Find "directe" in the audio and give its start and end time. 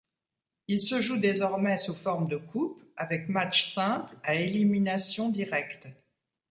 5.29-5.89